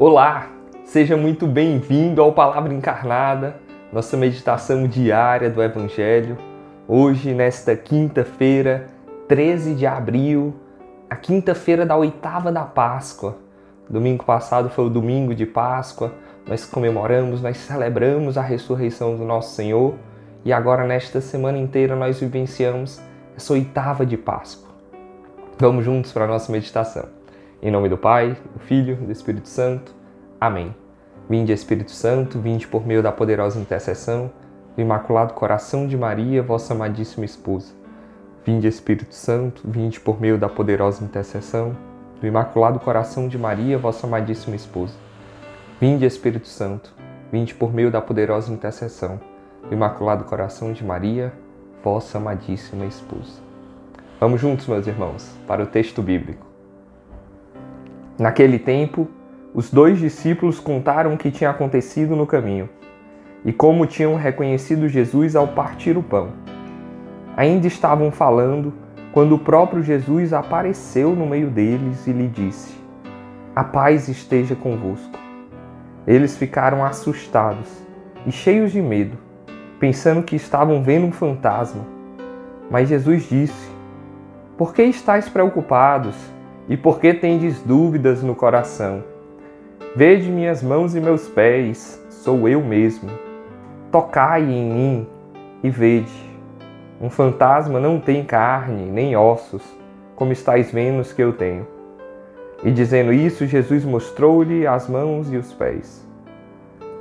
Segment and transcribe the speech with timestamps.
[0.00, 0.52] Olá,
[0.84, 3.56] seja muito bem-vindo ao Palavra Encarnada,
[3.92, 6.38] nossa meditação diária do Evangelho.
[6.86, 8.86] Hoje, nesta quinta-feira,
[9.26, 10.54] 13 de abril,
[11.10, 13.38] a quinta-feira da oitava da Páscoa.
[13.90, 16.12] Domingo passado foi o domingo de Páscoa,
[16.46, 19.96] nós comemoramos, nós celebramos a ressurreição do nosso Senhor
[20.44, 23.02] e agora, nesta semana inteira, nós vivenciamos
[23.36, 24.68] essa oitava de Páscoa.
[25.58, 27.17] Vamos juntos para a nossa meditação.
[27.60, 29.92] Em nome do Pai, do Filho e do Espírito Santo.
[30.40, 30.72] Amém.
[31.28, 34.30] Vinde, Espírito Santo, vinde por meio da poderosa intercessão
[34.76, 37.74] do Imaculado Coração de Maria, vossa amadíssima esposa.
[38.46, 41.76] Vinde, Espírito Santo, vinde por meio da poderosa intercessão
[42.20, 44.94] do Imaculado Coração de Maria, vossa amadíssima esposa.
[45.80, 46.94] Vinde, Espírito Santo,
[47.32, 49.20] vinde por meio da poderosa intercessão
[49.68, 51.32] do Imaculado Coração de Maria,
[51.82, 53.42] vossa amadíssima esposa.
[54.20, 56.47] Vamos juntos, meus irmãos, para o texto bíblico.
[58.18, 59.06] Naquele tempo,
[59.54, 62.68] os dois discípulos contaram o que tinha acontecido no caminho
[63.44, 66.30] e como tinham reconhecido Jesus ao partir o pão.
[67.36, 68.74] Ainda estavam falando
[69.12, 72.76] quando o próprio Jesus apareceu no meio deles e lhe disse:
[73.54, 75.18] A paz esteja convosco.
[76.04, 77.68] Eles ficaram assustados
[78.26, 79.16] e cheios de medo,
[79.78, 81.86] pensando que estavam vendo um fantasma.
[82.68, 83.70] Mas Jesus disse:
[84.56, 86.16] Por que estáis preocupados?
[86.68, 89.02] E por que tendes dúvidas no coração?
[89.96, 93.08] Vede minhas mãos e meus pés, sou eu mesmo.
[93.90, 95.06] Tocai em mim
[95.62, 96.12] e vede.
[97.00, 99.62] Um fantasma não tem carne nem ossos,
[100.14, 101.66] como estáis vendo que eu tenho.
[102.62, 106.06] E dizendo isso, Jesus mostrou-lhe as mãos e os pés.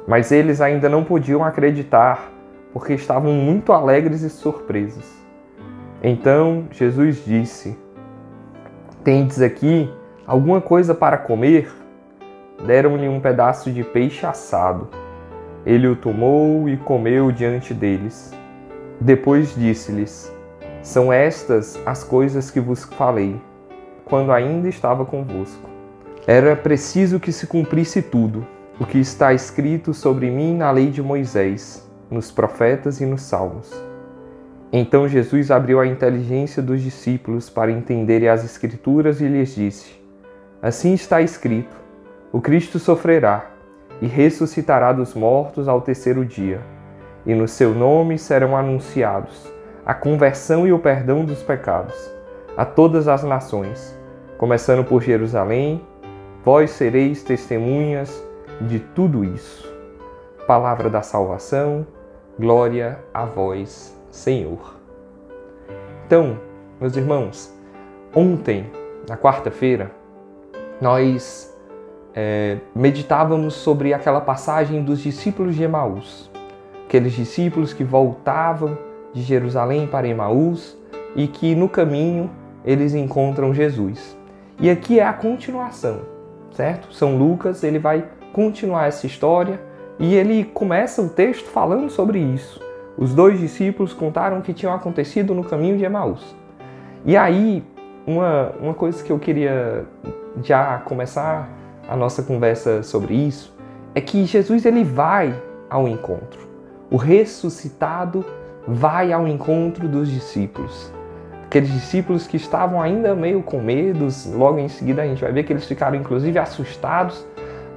[0.07, 2.31] Mas eles ainda não podiam acreditar,
[2.71, 5.11] porque estavam muito alegres e surpresos.
[6.01, 7.77] Então Jesus disse:
[9.07, 9.89] Tendes aqui
[10.25, 11.73] alguma coisa para comer?
[12.65, 14.89] Deram-lhe um pedaço de peixe assado.
[15.65, 18.33] Ele o tomou e comeu diante deles.
[18.99, 20.29] Depois disse-lhes:
[20.81, 23.39] São estas as coisas que vos falei,
[24.03, 25.69] quando ainda estava convosco.
[26.27, 28.45] Era preciso que se cumprisse tudo,
[28.77, 33.73] o que está escrito sobre mim na lei de Moisés, nos profetas e nos salmos
[34.71, 39.95] então Jesus abriu a inteligência dos discípulos para entenderem as Escrituras e lhes disse:
[40.61, 41.75] Assim está escrito:
[42.31, 43.51] O Cristo sofrerá
[44.01, 46.61] e ressuscitará dos mortos ao terceiro dia,
[47.25, 49.51] e no seu nome serão anunciados
[49.85, 51.95] a conversão e o perdão dos pecados
[52.57, 53.97] a todas as nações,
[54.37, 55.81] começando por Jerusalém.
[56.43, 58.23] Vós sereis testemunhas
[58.61, 59.71] de tudo isso.
[60.47, 61.85] Palavra da salvação,
[62.39, 64.75] glória a vós, Senhor.
[66.05, 66.39] Então,
[66.81, 67.53] meus irmãos,
[68.15, 68.65] ontem,
[69.07, 69.91] na quarta-feira,
[70.81, 71.55] nós
[72.15, 76.31] é, meditávamos sobre aquela passagem dos discípulos de Emaús,
[76.85, 78.75] aqueles discípulos que voltavam
[79.13, 80.75] de Jerusalém para Emaús
[81.15, 82.31] e que no caminho
[82.65, 84.17] eles encontram Jesus.
[84.59, 86.01] E aqui é a continuação,
[86.51, 86.91] certo?
[86.91, 89.61] São Lucas, ele vai continuar essa história
[89.99, 92.66] e ele começa o texto falando sobre isso.
[92.97, 96.35] Os dois discípulos contaram o que tinha acontecido no caminho de Emaús.
[97.05, 97.63] E aí,
[98.05, 99.85] uma, uma coisa que eu queria
[100.43, 101.47] já começar
[101.87, 103.55] a nossa conversa sobre isso
[103.93, 105.33] é que Jesus ele vai
[105.69, 106.47] ao encontro.
[106.89, 108.25] O ressuscitado
[108.67, 110.91] vai ao encontro dos discípulos.
[111.45, 115.43] Aqueles discípulos que estavam ainda meio com medos, logo em seguida a gente vai ver
[115.43, 117.25] que eles ficaram inclusive assustados,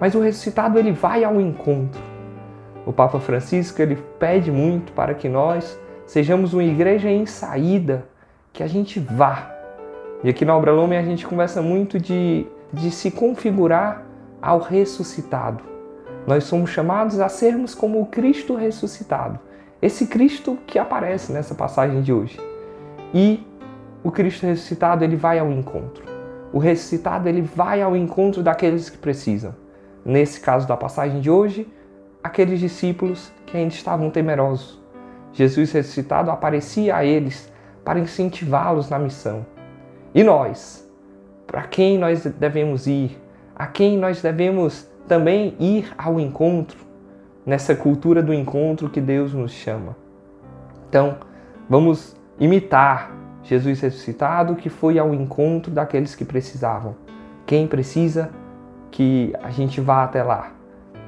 [0.01, 2.10] mas o ressuscitado ele vai ao encontro.
[2.87, 8.07] O Papa Francisco ele pede muito para que nós sejamos uma igreja em saída,
[8.53, 9.51] que a gente vá.
[10.25, 14.05] E aqui na Obra Lume a gente conversa muito de, de se configurar
[14.41, 15.63] ao ressuscitado.
[16.27, 19.39] Nós somos chamados a sermos como o Cristo ressuscitado.
[19.81, 22.39] Esse Cristo que aparece nessa passagem de hoje.
[23.15, 23.47] E
[24.03, 26.05] o Cristo ressuscitado, ele vai ao encontro.
[26.53, 29.55] O ressuscitado, ele vai ao encontro daqueles que precisam.
[30.05, 31.67] Nesse caso da passagem de hoje,
[32.23, 34.81] aqueles discípulos que ainda estavam temerosos.
[35.33, 37.53] Jesus ressuscitado aparecia a eles
[37.85, 39.47] para incentivá-los na missão.
[40.15, 40.89] E nós?
[41.47, 43.21] Para quem nós devemos ir?
[43.55, 46.79] A quem nós devemos também ir ao encontro?
[47.45, 49.97] Nessa cultura do encontro que Deus nos chama.
[50.89, 51.17] Então,
[51.69, 53.11] vamos imitar
[53.43, 56.95] Jesus ressuscitado que foi ao encontro daqueles que precisavam.
[57.47, 58.31] Quem precisa
[58.91, 60.53] que a gente vá até lá?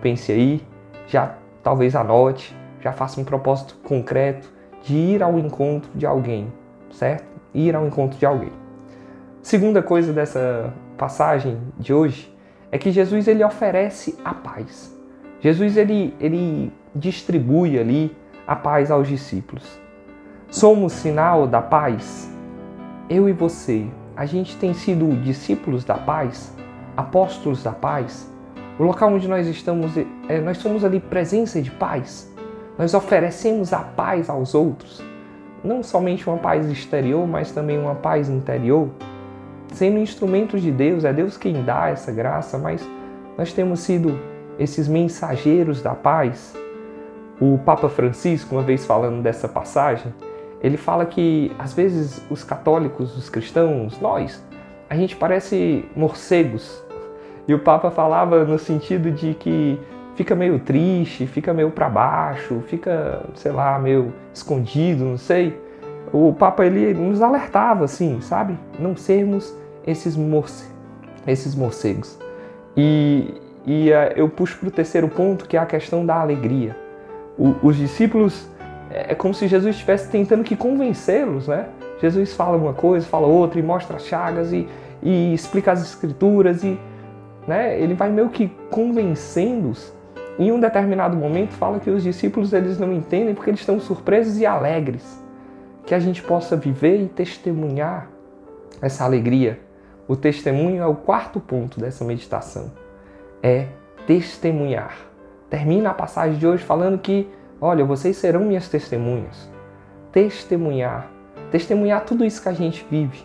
[0.00, 0.62] Pense aí
[1.07, 4.51] já talvez anote, já faça um propósito concreto
[4.83, 6.53] de ir ao encontro de alguém,
[6.91, 7.25] certo?
[7.55, 8.53] Ir ao encontro de alguém.
[9.43, 12.33] Segunda coisa dessa passagem de hoje
[12.71, 14.97] é que Jesus ele oferece a paz.
[15.41, 18.17] Jesus ele, ele distribui ali
[18.47, 19.81] a paz aos discípulos.
[20.49, 22.31] Somos sinal da paz?
[23.11, 26.57] Eu e você, a gente tem sido discípulos da paz,
[26.97, 28.31] apóstolos da paz.
[28.82, 29.93] O local onde nós estamos,
[30.29, 32.29] é, nós somos ali presença de paz.
[32.76, 35.00] Nós oferecemos a paz aos outros,
[35.62, 38.88] não somente uma paz exterior, mas também uma paz interior.
[39.69, 42.84] Sendo instrumentos de Deus, é Deus quem dá essa graça, mas
[43.38, 44.19] nós temos sido
[44.58, 46.52] esses mensageiros da paz.
[47.40, 50.12] O Papa Francisco, uma vez falando dessa passagem,
[50.61, 54.44] ele fala que às vezes os católicos, os cristãos, nós,
[54.90, 56.82] a gente parece morcegos.
[57.47, 59.79] E o Papa falava no sentido de que
[60.15, 65.59] fica meio triste, fica meio para baixo, fica, sei lá, meio escondido, não sei.
[66.12, 68.59] O Papa ele nos alertava assim, sabe?
[68.79, 69.55] Não sermos
[69.87, 70.67] esses, morce
[71.27, 72.19] esses morcegos.
[72.77, 73.35] E,
[73.67, 76.77] e uh, eu puxo para o terceiro ponto, que é a questão da alegria.
[77.39, 78.47] O, os discípulos
[78.91, 81.67] é, é como se Jesus estivesse tentando que convencê-los, né?
[82.00, 84.69] Jesus fala uma coisa, fala outra e mostra as chagas e,
[85.03, 86.79] e explica as escrituras e
[87.47, 89.93] né, ele vai meio que convencendo-os.
[90.39, 94.39] Em um determinado momento fala que os discípulos eles não entendem porque eles estão surpresos
[94.39, 95.21] e alegres.
[95.85, 98.09] Que a gente possa viver e testemunhar
[98.81, 99.61] essa alegria.
[100.09, 102.73] O testemunho é o quarto ponto dessa meditação.
[103.43, 103.67] É
[104.06, 104.97] testemunhar.
[105.50, 107.29] Termina a passagem de hoje falando que
[107.65, 109.49] Olha, vocês serão minhas testemunhas.
[110.11, 111.09] Testemunhar.
[111.53, 113.25] Testemunhar tudo isso que a gente vive.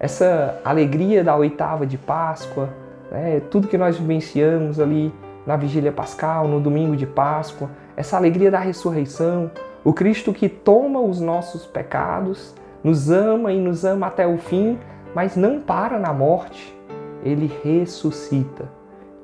[0.00, 2.68] Essa alegria da oitava de Páscoa,
[3.10, 3.40] né?
[3.50, 5.12] tudo que nós vivenciamos ali
[5.46, 9.50] na vigília pascal, no domingo de Páscoa, essa alegria da ressurreição,
[9.84, 14.78] o Cristo que toma os nossos pecados, nos ama e nos ama até o fim,
[15.14, 16.76] mas não para na morte.
[17.24, 18.68] Ele ressuscita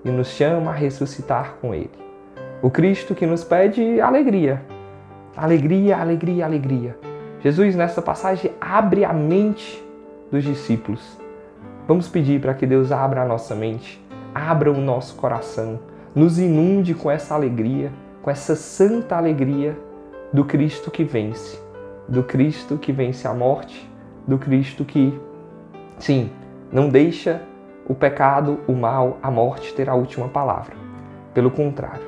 [0.05, 1.90] e nos chama a ressuscitar com ele.
[2.62, 4.62] O Cristo que nos pede alegria.
[5.37, 6.99] Alegria, alegria, alegria.
[7.40, 9.84] Jesus, nessa passagem, abre a mente
[10.31, 11.22] dos discípulos.
[11.87, 14.00] Vamos pedir para que Deus abra a nossa mente,
[14.34, 15.81] abra o nosso coração,
[16.14, 17.90] nos inunde com essa alegria,
[18.23, 19.76] com essa santa alegria
[20.32, 21.58] do Cristo que vence,
[22.08, 23.90] do Cristo que vence a morte,
[24.26, 25.19] do Cristo que,
[25.99, 26.31] sim,
[26.73, 27.43] não deixa
[27.88, 30.76] o pecado, o mal, a morte ter a última palavra.
[31.34, 32.06] Pelo contrário,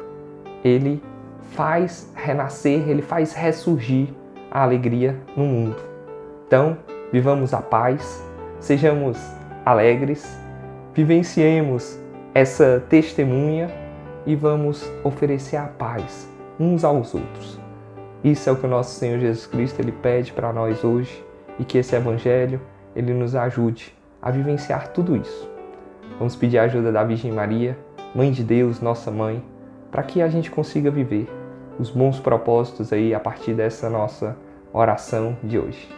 [0.63, 1.03] ele
[1.51, 4.09] faz renascer, ele faz ressurgir
[4.51, 5.77] a alegria no mundo.
[6.47, 6.79] Então,
[7.13, 8.25] vivamos a paz,
[8.61, 9.19] sejamos
[9.65, 10.39] alegres,
[10.93, 11.99] vivenciemos
[12.35, 13.71] essa testemunha
[14.27, 16.29] e vamos oferecer a paz
[16.59, 17.61] uns aos outros.
[18.23, 21.25] Isso é o que o nosso Senhor Jesus Cristo ele pede para nós hoje
[21.59, 22.61] e que esse evangelho
[22.95, 25.51] ele nos ajude a vivenciar tudo isso.
[26.19, 27.77] Vamos pedir a ajuda da Virgem Maria,
[28.15, 29.43] Mãe de Deus, nossa mãe,
[29.91, 31.29] para que a gente consiga viver
[31.79, 34.37] os bons propósitos aí a partir dessa nossa
[34.73, 35.89] oração de hoje.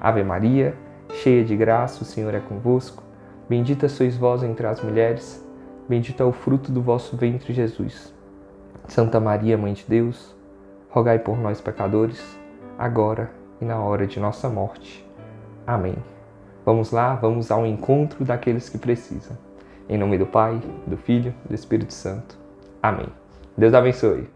[0.00, 0.74] Ave Maria,
[1.14, 3.02] cheia de graça, o Senhor é convosco.
[3.48, 5.46] Bendita sois vós entre as mulheres,
[5.88, 8.12] bendito é o fruto do vosso ventre, Jesus.
[8.88, 10.34] Santa Maria, Mãe de Deus,
[10.88, 12.38] rogai por nós, pecadores,
[12.78, 13.30] agora
[13.60, 15.06] e na hora de nossa morte.
[15.66, 15.96] Amém.
[16.64, 19.36] Vamos lá, vamos ao encontro daqueles que precisam.
[19.88, 22.38] Em nome do Pai, do Filho do Espírito Santo.
[22.82, 23.08] Amém.
[23.56, 24.28] Deus abençoe.